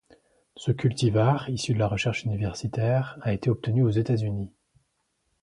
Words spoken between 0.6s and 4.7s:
cultivar, issu de la recherche universitaire, a été obtenu aux États-Unis.